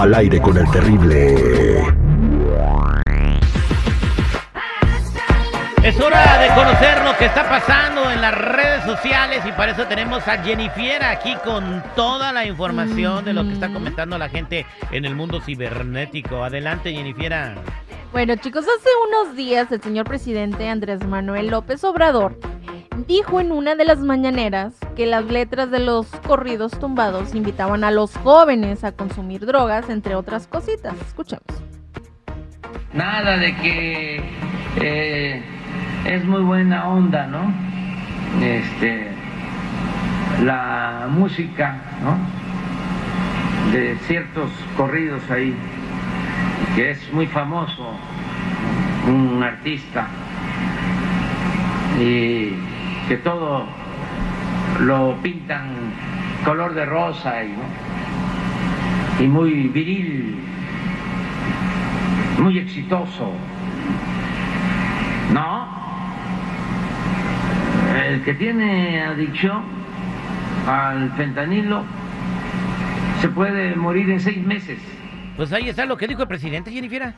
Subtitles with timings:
[0.00, 1.34] Al aire con el terrible.
[5.82, 9.84] Es hora de conocer lo que está pasando en las redes sociales y para eso
[9.84, 14.64] tenemos a Jennifer aquí con toda la información de lo que está comentando la gente
[14.90, 16.44] en el mundo cibernético.
[16.44, 17.58] Adelante, Jennifer.
[18.10, 22.38] Bueno, chicos, hace unos días el señor presidente Andrés Manuel López Obrador
[23.06, 27.90] dijo en una de las mañaneras que las letras de los corridos tumbados invitaban a
[27.90, 30.94] los jóvenes a consumir drogas, entre otras cositas.
[31.06, 31.44] Escuchemos.
[32.92, 34.22] Nada de que
[34.80, 35.42] eh,
[36.06, 37.52] es muy buena onda, ¿no?
[38.44, 39.08] Este,
[40.42, 42.18] la música, ¿no?
[43.72, 45.54] De ciertos corridos ahí,
[46.74, 47.94] que es muy famoso,
[49.06, 50.08] un artista,
[52.00, 52.69] y
[53.10, 53.66] que todo
[54.78, 55.92] lo pintan
[56.44, 57.42] color de rosa
[59.18, 60.36] y, muy viril,
[62.38, 63.32] muy exitoso.
[65.32, 65.68] No,
[68.06, 69.64] el que tiene adicción
[70.68, 71.82] al fentanilo
[73.20, 74.78] se puede morir en seis meses.
[75.36, 77.12] Pues ahí está lo que dijo el presidente, Jennifer.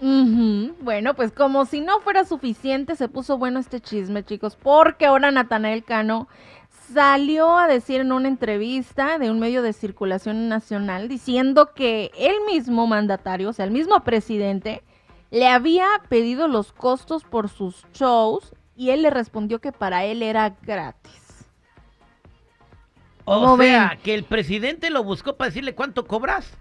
[0.00, 5.30] Bueno, pues como si no fuera suficiente, se puso bueno este chisme, chicos, porque ahora
[5.30, 6.28] Natanael Cano
[6.92, 12.34] salió a decir en una entrevista de un medio de circulación nacional diciendo que el
[12.46, 14.82] mismo mandatario, o sea, el mismo presidente,
[15.30, 20.22] le había pedido los costos por sus shows y él le respondió que para él
[20.22, 21.46] era gratis.
[23.24, 23.98] O ¿Cómo sea, ven?
[24.02, 26.58] que el presidente lo buscó para decirle cuánto cobras.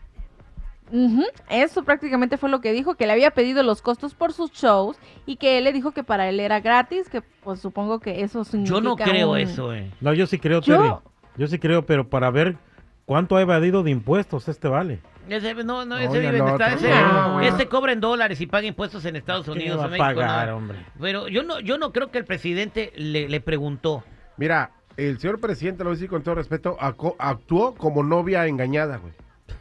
[1.50, 4.98] Eso prácticamente fue lo que dijo, que le había pedido los costos por sus shows
[5.26, 8.44] y que él le dijo que para él era gratis, que pues supongo que eso
[8.44, 9.92] significa Yo no creo un- eso, eh.
[10.02, 10.94] No, yo sí creo, Yo- Terry.
[11.36, 12.58] Yo sí creo, pero para ver
[13.06, 15.00] cuánto ha evadido de impuestos este vale.
[15.28, 17.28] Ese, no, no, ese Oye, vive en no, Estados no, Unidos.
[17.28, 19.80] no, Este cobra en dólares y paga impuestos en Estados ¿Qué Unidos.
[19.80, 20.58] va a México, pagar, no.
[20.58, 20.78] hombre?
[21.00, 24.04] Pero yo no, yo no creo que el presidente le, le preguntó.
[24.38, 28.46] Mira, el señor presidente, lo voy a decir con todo respeto, aco- actuó como novia
[28.46, 29.14] engañada, güey.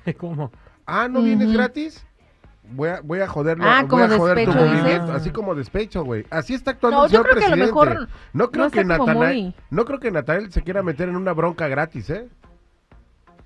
[0.18, 0.50] ¿Cómo?
[0.86, 1.56] Ah, ¿no vienes Ujú.
[1.56, 2.04] gratis?
[2.74, 4.80] Voy a, voy a joderlo, Ah, voy como a joder tu despecho, dices.
[4.82, 6.24] movimiento, así como despecho, güey.
[6.30, 7.88] Así está actuando No, el yo señor creo que a lo presidente.
[7.96, 10.82] mejor no creo no que está como Natanael, muy- no creo que Natanael se quiera
[10.82, 12.28] meter en una bronca gratis, ¿eh?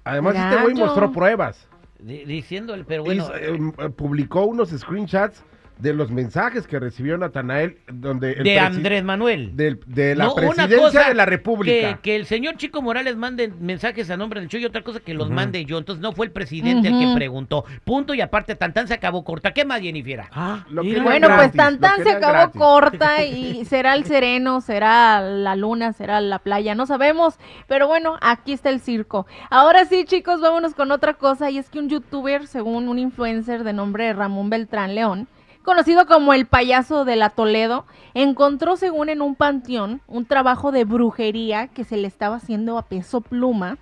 [0.05, 0.87] Además, este güey Gallo.
[0.87, 1.69] mostró pruebas.
[1.99, 3.25] di- diciéndole, pero bueno.
[3.25, 5.43] Hizo- eh, eh, publicó unos screenshots
[5.79, 9.55] de los mensajes que recibió Natanael, donde el de Andrés Manuel.
[9.57, 11.97] del- de la No, presidencia de la República.
[11.97, 15.01] Que, que el señor Chico Morales mande mensajes a nombre del show y otra cosa
[15.01, 15.77] que los mande yo.
[15.79, 17.65] Entonces no fue el presidente el que preguntó.
[17.85, 19.53] Punto y aparte, Tantán se acabó corta.
[19.53, 20.23] ¿Qué más, Jennifer?
[20.33, 22.61] Ah, Lo que Bueno, gratis, pues Tantan lo se acabó gratis.
[22.61, 28.17] corta y será el sereno, será la luna, será la playa, no sabemos, pero bueno,
[28.23, 29.27] aquí está el circo.
[29.51, 33.63] Ahora sí, chicos, vámonos con otra cosa y es que un youtuber, según un influencer
[33.65, 35.29] de nombre Ramón Beltrán León,
[35.67, 37.85] conocido como el payaso de la Toledo,
[38.15, 42.83] encontró según en un panteón un trabajo de brujería que se le estaba haciendo a
[42.87, 43.77] peso pluma.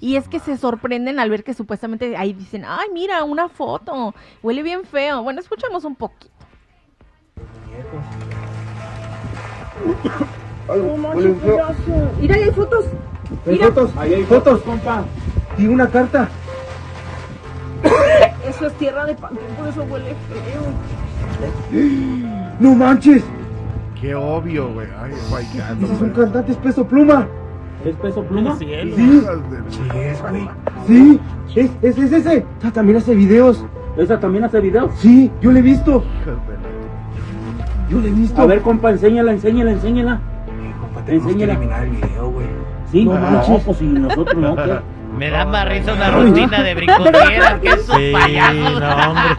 [0.00, 4.14] Y es que se sorprenden al ver que supuestamente ahí dicen, ay, mira, una foto,
[4.42, 5.22] huele bien feo.
[5.22, 6.32] Bueno, escuchamos un poquito.
[12.20, 12.84] Mira, ahí hay fotos.
[13.46, 15.04] Hay fotos, ahí hay fotos, compa.
[15.56, 16.28] Y una carta.
[18.64, 20.62] Eso es tierra de panteón, por eso huele feo.
[22.60, 23.22] No manches,
[24.00, 24.86] Qué obvio, güey.
[25.02, 26.24] Ay, guayando, ese es un güey.
[26.24, 27.26] cantante, es peso pluma.
[27.84, 28.56] ¿Es peso pluma?
[28.56, 28.96] Sí, es,
[30.22, 30.48] güey.
[30.86, 31.20] Sí,
[31.54, 32.46] es, es, es ese.
[32.62, 33.62] Ah, también hace videos.
[33.98, 34.90] ¿Esa también hace video?
[34.96, 36.02] Sí, yo le he visto.
[37.90, 38.40] Yo le he visto.
[38.40, 40.14] A ver, compa, enséñala, enséñala, enséñala.
[40.48, 41.52] Eh, compa, tenemos que enséñala.
[41.58, 42.46] eliminar el video, güey.
[42.90, 43.62] Sí, No no, manches.
[43.64, 44.78] pues si nosotros no, ¿qué?
[45.16, 48.80] Me da más risa una rutina de brincoteras que esos Sí, payasos.
[48.80, 49.36] no, hombre.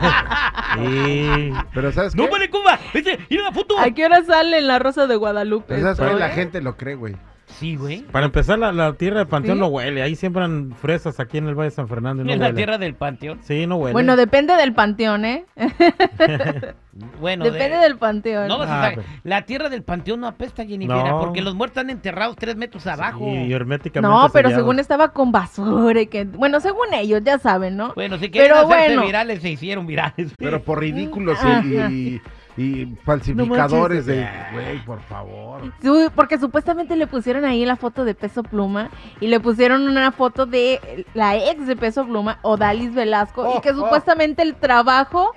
[0.76, 1.54] Sí.
[1.74, 2.22] Pero ¿sabes qué?
[2.22, 2.80] ¡No me le cuba!
[2.94, 3.20] ¡Vete!
[3.30, 3.78] ¡Mira la foto!
[3.80, 5.66] ¿A qué hora sale en la Rosa de Guadalupe?
[5.70, 6.06] Pero ¿Sabes qué?
[6.06, 6.32] esto, La eh?
[6.36, 7.16] gente lo cree, güey.
[7.48, 8.02] Sí, güey.
[8.02, 9.62] Para empezar, la, la tierra de Panteón ¿Sí?
[9.62, 10.02] no huele.
[10.02, 12.58] Ahí siembran fresas aquí en el Valle de San Fernando y no en la huele.
[12.58, 13.40] tierra del panteón.
[13.44, 13.94] Sí, no huele.
[13.94, 15.46] Bueno, depende del panteón, ¿eh?
[17.20, 18.48] Bueno, depende de- del panteón.
[18.48, 18.96] No vas a Ah, saber.
[19.00, 21.20] pero- La tierra del panteón no apesta, Jennifer, No.
[21.20, 23.28] porque los muertos están enterrados tres metros abajo.
[23.28, 24.64] Y herméticamente No, pero sellados.
[24.64, 26.24] según estaba con basura y que...
[26.24, 27.92] Bueno, según ellos, ya saben, ¿no?
[27.96, 29.06] Bueno, si quieren Pero hacerse bueno.
[29.08, 30.34] virales, se hicieron virales.
[30.38, 32.22] Pero por ridículos y,
[32.58, 34.28] y falsificadores No de...
[34.54, 35.62] Güey, por favor.
[35.82, 40.12] Sí, porque supuestamente le pusieron ahí la foto de Peso Pluma y le pusieron una
[40.12, 43.84] foto de la ex de Peso Pluma, Odalis Velasco, y que Oh, oh.
[43.84, 45.32] supuestamente el trabajo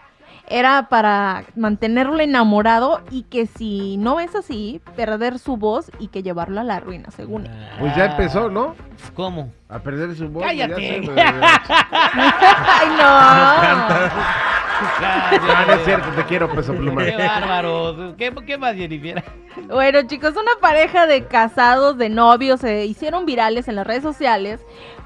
[0.50, 6.22] era para mantenerlo enamorado y que si no es así, perder su voz y que
[6.22, 7.52] llevarlo a la ruina, según él.
[7.80, 8.74] Pues ya empezó, ¿no?
[9.14, 9.52] ¿Cómo?
[9.68, 10.42] A perder su voz.
[10.44, 11.02] Cállate.
[11.04, 11.12] ya se-
[11.92, 14.57] ¡Ay, no!
[14.80, 17.04] Ah, no es cierto, te quiero, peso pluma.
[17.04, 18.14] Qué bárbaro.
[18.16, 19.22] ¿Qué, qué más, Jennifer?
[19.68, 24.60] Bueno, chicos, una pareja de casados, de novios, se hicieron virales en las redes sociales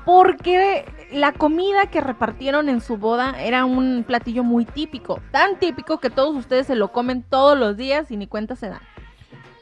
[0.04, 5.98] porque la comida que repartieron en su boda era un platillo muy típico, tan típico
[6.00, 8.80] que todos ustedes se lo comen todos los días y ni cuenta se dan.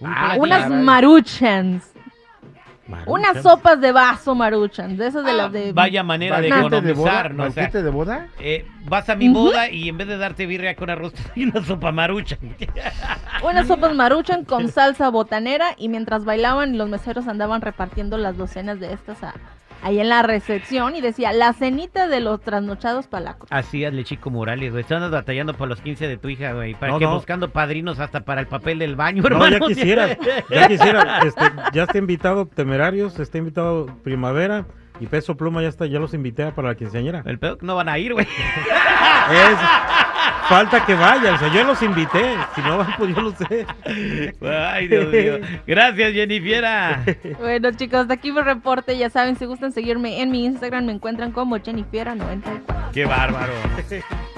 [0.02, 0.82] Ah, Unas caray.
[0.82, 1.92] maruchans,
[2.90, 3.12] Maruchan.
[3.12, 5.68] unas sopas de vaso maruchans, de esas de las de...
[5.70, 7.44] Ah, Vaya manera de ¿Banquete de economizar, ¿no?
[7.44, 8.26] O sea, ¿Banquete de boda?
[8.40, 11.64] eh, vas a mi boda y en vez de darte birria con arroz, te una
[11.64, 12.36] sopa marucha.
[13.42, 18.80] Unas sopas maruchan con salsa botanera y mientras bailaban los meseros andaban repartiendo las docenas
[18.80, 19.34] de estas a-
[19.82, 23.48] ahí en la recepción y decía la cenita de los trasnochados palacos.
[23.50, 24.82] Así hazle Chico Morales, güey.
[24.82, 26.74] Estás batallando por los 15 de tu hija, güey.
[26.74, 27.04] ¿Para No, qué?
[27.06, 27.14] no.
[27.14, 29.58] Buscando padrinos hasta para el papel del baño, No, hermano.
[29.58, 30.16] ya quisiera,
[30.50, 31.18] ya quisiera.
[31.20, 31.42] Este,
[31.72, 34.66] ya está invitado Temerarios, está invitado Primavera
[35.00, 37.22] y Peso Pluma ya está, ya los invité para la quinceañera.
[37.24, 38.26] El pedo que no van a ir, güey.
[39.30, 39.58] Es,
[40.48, 43.64] falta que vayan, o sea, yo los invité, si no van, pues yo lo sé.
[44.42, 45.38] Ay, Dios mío.
[45.66, 47.04] Gracias, Jennifiera.
[47.38, 50.92] Bueno chicos, de aquí mi reporte, ya saben, si gustan seguirme en mi Instagram me
[50.92, 52.90] encuentran como Jennifiera94.
[52.92, 53.52] Qué bárbaro.